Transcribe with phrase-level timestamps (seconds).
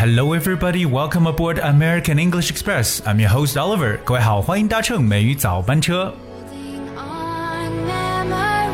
[0.00, 0.86] and hello everybody.
[0.86, 3.02] Welcome aboard American English Express.
[3.04, 3.98] I'm your host Oliver.
[4.06, 6.14] 各位好，欢迎搭乘美语早班车。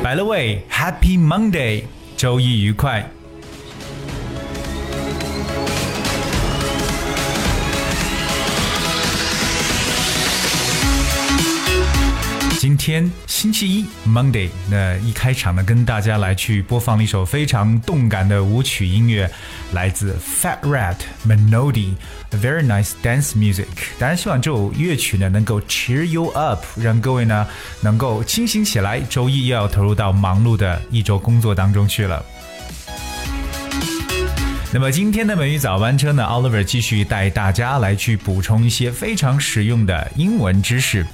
[0.00, 3.10] By the way, Happy Monday，周一愉快。
[12.67, 19.31] 今天星期一，Monday，那一开场呢，跟大家来去播放了一首非常动感的舞曲音乐，
[19.71, 23.67] 来自 Fat Rat Melody，a very nice dance music。
[23.97, 27.47] 当然，希望这首乐曲呢能够 cheer you up，让各位呢
[27.79, 28.99] 能够清醒起来。
[28.99, 32.21] 周一又要投入到忙碌的一周工作当中去了。
[34.73, 41.05] 那么今天的美语早班车呢，Oliver 继续带大家来去补充一些非常实用的英文知识。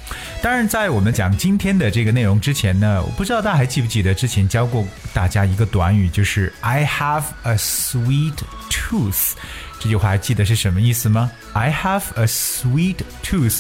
[0.42, 8.34] 当然，在我们讲今天的这个内容之前呢，我不知道大家还记不记得之前教过大家一个短语，就是 I have a sweet
[8.72, 9.34] tooth。
[9.80, 13.59] 这句话还记得是什么意思吗？I have a sweet tooth。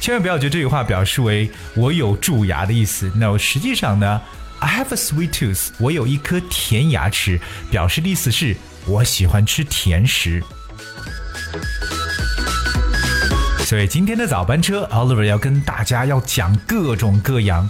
[0.00, 3.12] 千万不要觉得这句话表示为我有蛀牙的意思。
[3.14, 4.20] 那实际上呢
[4.60, 7.38] ，I have a sweet tooth，我有一颗甜牙齿，
[7.70, 8.56] 表示的意思是。
[8.86, 10.42] 我喜欢吃甜食，
[13.60, 17.68] 所以今天的早班车，Oliver 要跟大家要讲各种各样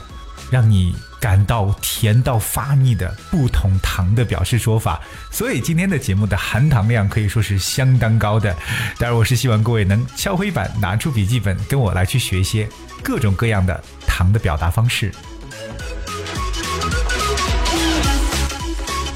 [0.50, 5.00] 让你感到甜到发腻的不同糖的表示说法。
[5.30, 8.52] 所以今天的节目的含糖量可以说是相当高的。
[8.98, 12.68] 当然，我是希望各位能敲黑板，拿出笔记本，跟我来去学一些
[13.04, 15.12] 各种各样的糖的表达方式。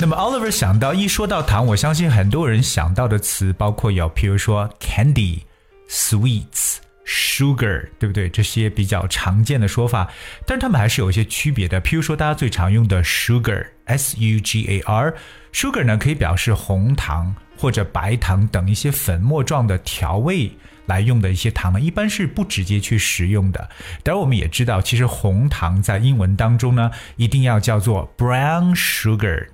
[0.01, 5.41] 那么 Oliver 想到一说到糖，我相信很多人想到的词包括有，譬如说 candy、
[5.91, 8.29] sweets、sugar，对不对？
[8.29, 10.09] 这些比较常见的说法，
[10.47, 11.83] 但是它们还是有一些区别的。
[11.83, 20.53] 譬如说，大家最常用的 sugar，s u g a r，sugar 呢可以表示红糖或者白糖等一些粉末状的调味
[20.87, 23.69] 来用的一些糖呢，一般是不直接去食用的。
[24.05, 29.49] 当然，我们也知道，其实红糖在英文当中呢，一定要叫做 brown sugar。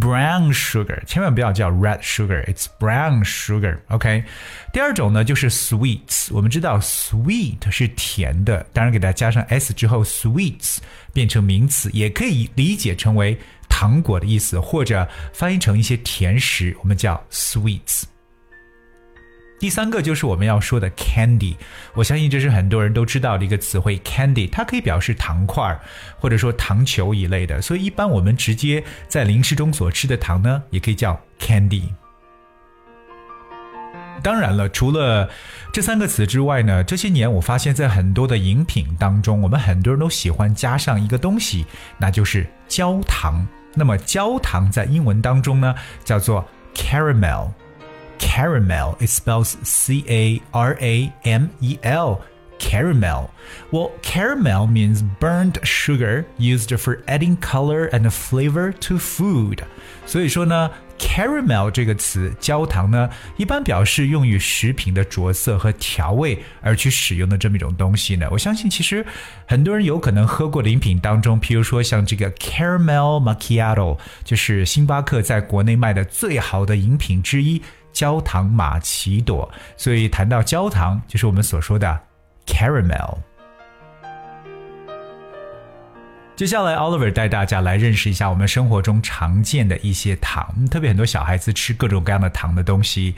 [0.00, 3.78] Brown sugar，千万不要叫 red sugar，it's brown sugar。
[3.88, 4.24] OK，
[4.72, 6.28] 第二种呢就是 sweets。
[6.30, 10.78] 我们知道 sweet 是甜的，当然给它加上 s 之后，sweets
[11.12, 13.38] 变成名词，也可以理解成为
[13.68, 18.04] 糖果的意思，或者翻译成一些甜食，我们叫 sweets。
[19.62, 21.54] 第三个就是我们要说的 candy，
[21.94, 23.96] 我相信这是很多人都知道的一个词汇。
[24.00, 25.80] candy 它可以表示糖块
[26.18, 31.84] 或者说糖球一类的，所以一般我们直接在零食中所吃的糖呢，也可以叫 candy。
[34.20, 35.30] 当然了，除了
[35.72, 41.64] 这三个词之外呢，这些年我发现，在很多的饮品当中，我们很多人都喜欢加上一个东西，
[41.98, 43.46] 那就是焦糖。
[43.74, 46.44] 那么焦糖在英文当中呢，叫做
[46.74, 47.52] caramel。
[48.21, 48.95] caramel.
[48.99, 52.19] It spells C A R A M E L.
[52.59, 53.29] Caramel.
[53.71, 59.59] Well, caramel means burnt sugar used for adding color and flavor to food.
[60.07, 68.27] 所以说呢，caramel 这个词，焦糖呢，一般表示用于食品的着色和调味而去使用的这么一种东西呢。
[68.31, 69.05] 我相信，其实
[69.45, 77.61] 很多人有可能喝过的饮品当中，譬如说像这个 caramel macchiato，就是星巴克在国内卖的最好的饮品之一。
[77.92, 82.00] 焦糖玛奇朵，所以谈到焦糖，就是我们所说的
[82.46, 83.18] caramel。
[86.34, 93.14] 接下来，Oliver 带大家来认识一下我们生活中常见的一些糖，特别很多小孩子吃各种各样的糖的东西。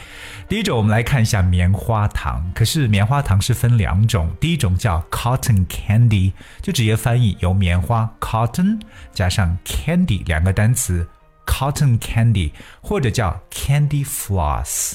[0.49, 2.45] 第一种，我们来看一下棉花糖。
[2.55, 8.81] 可是棉花糖是分两种，第一种叫 cotton candy，就直接翻译由棉花 cotton
[9.13, 11.07] 加上 candy 两个单词。
[11.47, 14.95] Cotton candy 或者叫 candy floss。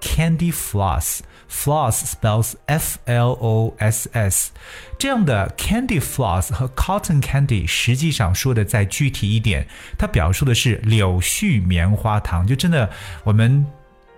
[0.00, 4.52] Candy floss, floss spells F L O S S。
[4.96, 9.66] 这样的 candy floss 和 cotton candy 实际上说的再具体一点，
[9.98, 12.46] 它表述的是柳絮棉花糖。
[12.46, 12.88] 就真的
[13.24, 13.66] 我们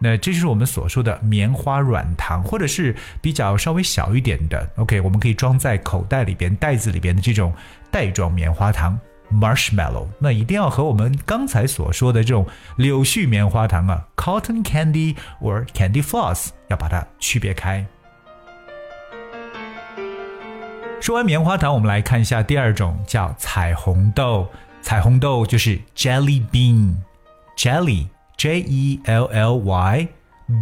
[0.00, 4.68] 那这就是我们所说的棉花软糖，或者是比较稍微小一点的。
[4.76, 7.54] OK，我们可以装在口袋里边、袋子里边的这种
[7.92, 8.98] 袋装棉花糖
[9.32, 10.08] （marshmallow）。
[10.18, 12.44] 那一定要和我们刚才所说的这种
[12.76, 17.86] 柳絮棉花糖啊 （cotton candy or candy floss） 要把它区别开。
[21.07, 24.45] 说完棉花糖，我们来看一下第二种，叫彩虹豆。
[24.81, 30.07] 彩虹豆就是 jelly bean，jelly J E L L Y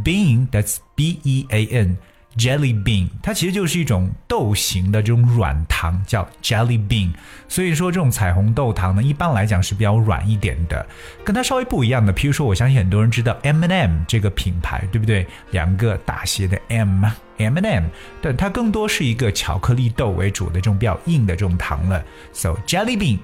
[0.03, 1.97] bean that's B E A N
[2.37, 7.11] jelly bean，它其实就是一种豆形的这种软糖，叫 jelly bean。
[7.47, 10.85] 所以说这种彩虹豆糖呢，一般来讲是比较软一点的，
[11.23, 12.13] 跟它稍微不一样的。
[12.13, 15.25] 譬如说，我相信很多人知道 M&M 这个品牌，对不对？
[15.51, 17.05] 两个大写的 M。
[17.37, 17.83] M&M，
[18.21, 22.01] 但它更多是一个巧克力豆为主的这种比较硬的这种糖了。
[22.31, 23.19] So jelly bean，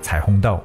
[0.00, 0.62] 彩虹豆。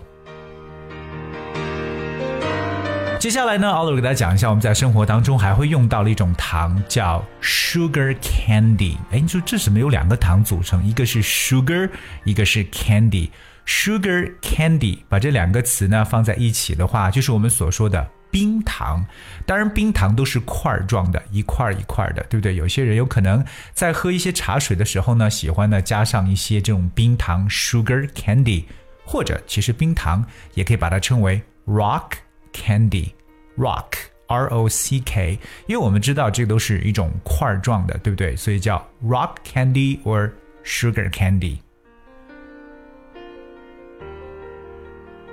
[3.24, 8.98] 接下来呢，奥乐给大家讲一下，我们在生活当中还会用到的一种糖，叫 sugar candy。
[9.12, 10.86] 哎，你说这怎么有两个糖组成？
[10.86, 11.90] 一个是 sugar，
[12.26, 13.30] 一个是 candy。
[13.66, 18.06] sugar candy，把这两个词呢放在一起的话，就是我们所说的。
[18.30, 19.02] 冰糖，
[19.46, 22.56] 当然冰糖都是块儿状的，一块一块的，对不对？
[22.56, 23.42] 有些人有可能
[23.74, 28.66] 在喝一些茶水的时候呢，喜欢呢加上一些这种冰糖 （sugar candy），
[29.06, 32.10] 或者其实冰糖也可以把它称为 rock
[32.64, 33.88] candy（rock
[34.28, 35.38] r o c k），
[35.68, 38.36] 因为我们知道这个都是一种块状的，对不对？
[38.36, 40.32] 所以叫 rock candy or
[40.64, 41.58] sugar candy。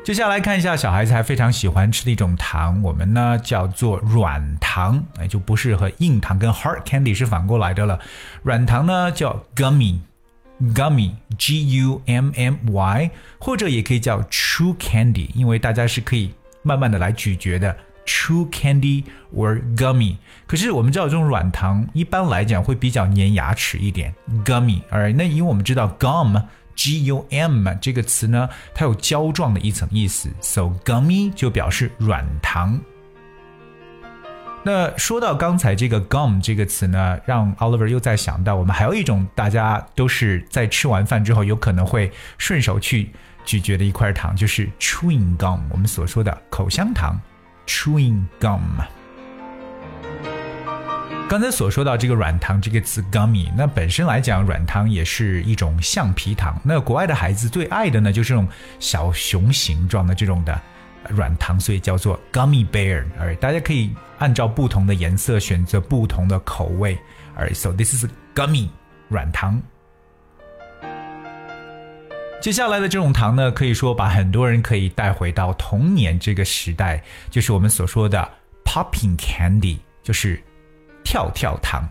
[0.02, 8.00] 接下来看一下小孩子还非常喜欢吃的一种糖，我们呢叫做软糖，哎，就不是和硬糖跟 hard candy 是反过来的了。
[8.42, 17.76] 软糖呢叫 gummy，gummy，g u m m y，或者也可以叫 chew candy，因为大家是可以慢慢的来咀嚼的
[18.06, 19.04] chew candy
[19.34, 20.16] or gummy。
[20.46, 24.14] 可是我们知道这种软糖一般来讲会比较粘牙齿一点
[24.44, 26.42] ，gummy，而那因为我们知道 gum。
[26.76, 32.80] gum 这个词呢，它有胶状的一层意思，so gummy 就表示软糖。
[34.62, 43.10] 那说到刚才这个 gum 这个词呢，让 Oliver 又在想到，我们还有一种大家都是在吃完饭之后有可能会顺手去
[43.44, 47.18] 咀嚼的一块糖，就是 chewing gum，我们所说的口香糖
[47.66, 48.60] ，chewing gum。
[51.26, 56.60] 刚才所说到这个软糖这个词 gummy，那本身来讲，软糖也是一种橡皮糖。
[56.64, 58.46] 那国外的孩子最爱的呢，就是这种
[58.78, 60.60] 小熊形状的这种的
[61.08, 63.04] 软糖，所以叫做 gummy bear。
[63.18, 66.98] 而大家可以按照不同的颜色选择不同的口味。
[67.34, 68.68] 而 so this is gummy
[69.08, 69.60] 软糖。
[72.40, 78.28] 接下来的这种糖呢，可以说把很多人可以带回到童年这个时代，就是我们所说的
[78.64, 80.42] popping candy，就是。
[81.02, 81.82] 跳跳糖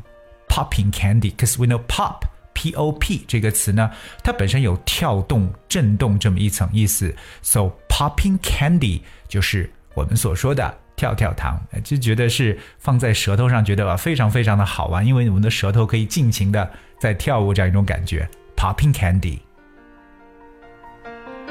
[0.48, 2.22] ，popping candy，cause we know pop
[2.54, 3.90] P O P 这个词呢，
[4.24, 16.70] 它本身有跳动、震动这么一层意思，so popping candy 就是我们所说的跳跳糖，就觉得是放在舌头上，觉得非常非常的好玩，因为我们的舌头可以尽情的
[17.00, 19.40] 在跳舞这样一种感觉，popping candy。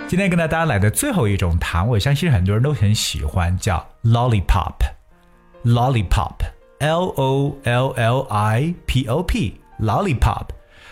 [0.06, 6.36] 今天跟大家来的最后一种糖，我相信很多人都很喜欢，叫 lollipop，lollipop。
[6.80, 9.60] L O L L I P O P,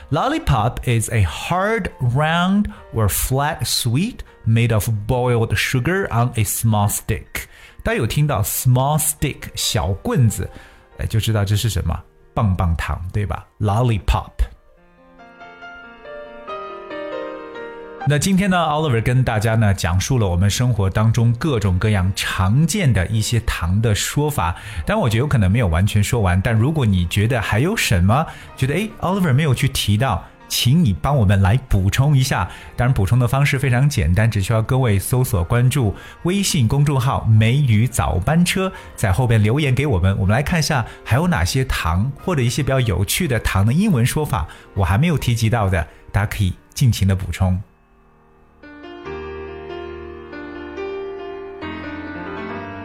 [0.09, 0.79] lollipop.
[0.81, 6.89] Lollipop is a hard, round, or flat sweet made of boiled sugar on a small
[6.89, 7.47] stick.
[7.83, 10.49] 大家有听到 small stick 小棍子，
[10.97, 11.99] 哎，就知道这是什么
[12.33, 13.45] 棒棒糖，对吧？
[13.59, 14.31] Lollipop。
[18.08, 24.54] 那今天呢，Oliver 跟大家呢讲述了我们生活当中各种各样常见的一些糖的说法，
[24.86, 26.40] 但我觉得有可能没有完全说完。
[26.40, 28.24] 但如果你觉得还有什么
[28.56, 32.48] 觉得诶 o l i v e r 没有去提到，请你帮我们来补充一下。
[32.76, 47.60] 当然，补充的方式非常简单，只需要各位搜索关注微信公众号“梅雨早班车”，在后边留言给我们，我们来看一下还有哪些糖或者一些比较有趣的糖的英文说法，我还没有提及到的，大家可以尽情的补充。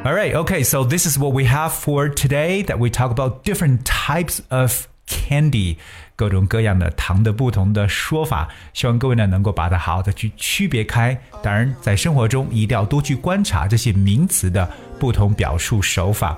[0.04, 3.44] All right, okay, so this is what we have for today that we talk about
[3.44, 5.78] different types of candy，
[6.16, 11.16] 各种各样的糖的不同的说法，希望各位呢能够把它好好的去区别开。
[11.44, 14.68] 当然，在生活中一定要多去观察这些名词的
[15.00, 16.36] 不同表述手法。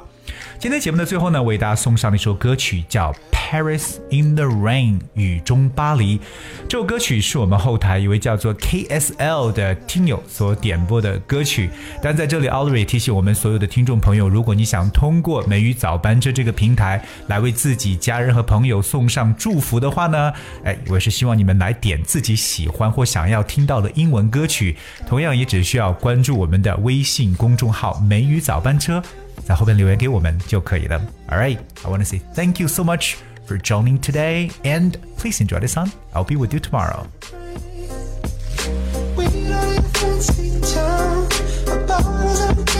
[0.59, 6.21] 今天节目的最后呢，为大家送上的一首歌曲叫《Paris in the Rain》雨中巴黎。
[6.69, 11.69] 这首歌曲是我们后台一位叫做 KSL 的听友所点播的歌曲。
[12.01, 20.31] 但在这里 a l r y 提醒我们所有的听众朋友，如果你想通过美语早班车这个平台来为自己家人和朋友送上祝福的话呢，
[20.63, 24.77] 哎，我是希望你们来点自己喜欢或想要听到的英文歌曲。
[25.05, 29.03] 同样也只需要关注我们的微信公众号“美语早班车”。
[29.44, 31.00] 在后边留言给我们就可以了。
[31.28, 33.14] All right, I want to say thank you so much
[33.46, 35.90] for joining today, and please enjoy the sun.
[36.12, 37.06] I'll be with you tomorrow.
[41.88, 42.71] nothing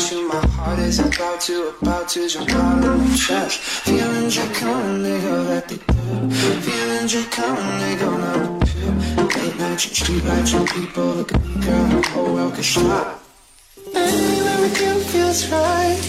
[0.00, 0.28] without you.
[0.28, 3.60] My heart is about to, about to jump out of my chest.
[3.60, 6.30] Feelings are coming, they go like they do.
[6.30, 8.90] Feelings are coming, they go number two.
[9.40, 13.22] Late nights and street and people look at me, girl, the whole world could stop.
[13.94, 16.00] Anywhere with you feels right.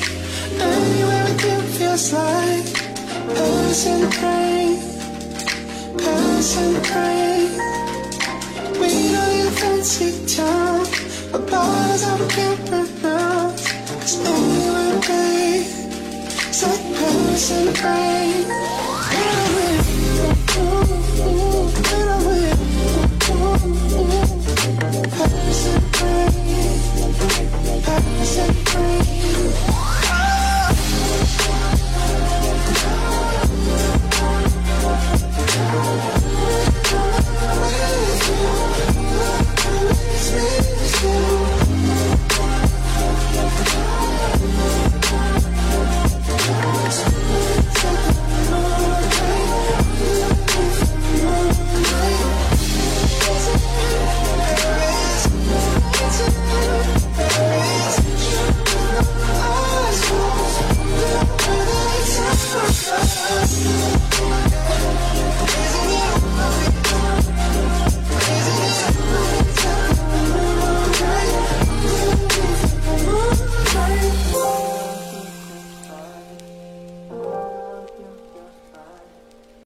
[0.60, 2.68] Anywhere with you feels like
[3.36, 4.72] Paris and rain,
[5.98, 6.58] Paris.
[8.80, 10.71] We know you fancy town
[17.42, 17.72] i'm so
[28.54, 29.81] free.